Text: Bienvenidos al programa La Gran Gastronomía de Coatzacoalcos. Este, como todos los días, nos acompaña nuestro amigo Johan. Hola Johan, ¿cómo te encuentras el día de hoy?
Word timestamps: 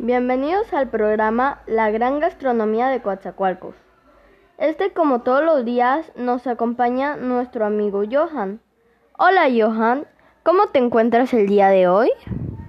Bienvenidos 0.00 0.74
al 0.74 0.88
programa 0.90 1.62
La 1.66 1.88
Gran 1.92 2.18
Gastronomía 2.18 2.88
de 2.88 3.00
Coatzacoalcos. 3.00 3.76
Este, 4.58 4.92
como 4.92 5.22
todos 5.22 5.44
los 5.44 5.64
días, 5.64 6.10
nos 6.16 6.48
acompaña 6.48 7.16
nuestro 7.16 7.64
amigo 7.64 8.02
Johan. 8.10 8.60
Hola 9.16 9.44
Johan, 9.56 10.08
¿cómo 10.42 10.66
te 10.66 10.80
encuentras 10.80 11.32
el 11.32 11.46
día 11.46 11.68
de 11.68 11.86
hoy? 11.86 12.10